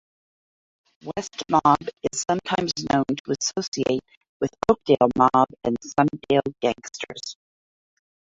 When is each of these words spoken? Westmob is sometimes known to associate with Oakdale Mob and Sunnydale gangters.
Westmob 1.05 1.87
is 2.11 2.25
sometimes 2.27 2.71
known 2.91 3.05
to 3.05 3.35
associate 3.39 4.01
with 4.39 4.49
Oakdale 4.67 5.11
Mob 5.15 5.47
and 5.63 5.77
Sunnydale 5.79 6.55
gangters. 6.59 7.35